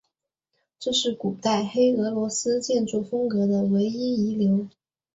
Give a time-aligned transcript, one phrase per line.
[0.79, 4.67] 这是古代黑俄罗斯建筑风格的唯一遗留。